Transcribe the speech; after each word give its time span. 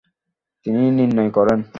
তিনি 0.65 0.81
নির্ণয় 0.97 1.31
করেন। 1.37 1.59